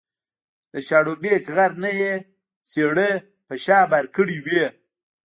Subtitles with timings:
[0.73, 2.13] د شاړوبېک غر نه یې
[2.69, 3.13] څېړۍ
[3.47, 4.65] په شا بار کړې وې